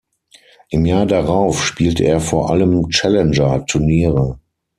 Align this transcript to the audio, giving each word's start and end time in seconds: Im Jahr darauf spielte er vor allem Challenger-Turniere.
Im 0.69 0.85
Jahr 0.87 1.05
darauf 1.05 1.63
spielte 1.63 2.05
er 2.05 2.19
vor 2.19 2.49
allem 2.49 2.89
Challenger-Turniere. 2.89 4.39